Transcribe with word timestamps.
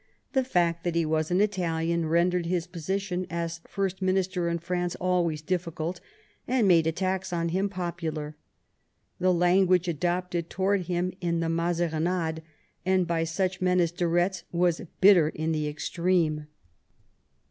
The 0.33 0.43
fact 0.43 0.83
that 0.83 0.95
he 0.95 1.05
was 1.05 1.29
an 1.29 1.41
Italian 1.41 2.07
rendered 2.07 2.47
his 2.47 2.65
position 2.65 3.27
as 3.29 3.61
First 3.67 4.01
Minister 4.01 4.49
in 4.49 4.57
France 4.57 4.95
always 4.95 5.43
difficulty 5.43 6.01
and 6.47 6.67
made 6.67 6.87
attacks 6.87 7.31
on 7.31 7.49
him 7.49 7.69
popular. 7.69 8.35
The 9.19 9.31
language 9.31 9.87
adopted 9.87 10.49
towards 10.49 10.87
him 10.87 11.13
in 11.21 11.39
the 11.39 11.49
Mazarinades 11.49 12.41
and 12.83 13.05
by 13.05 13.25
such 13.25 13.61
men 13.61 13.79
as 13.79 13.91
de 13.91 14.05
Eetz 14.05 14.41
was 14.51 14.81
bitter 15.01 15.29
in 15.29 15.51
the 15.51 15.67
extreme. 15.67 16.47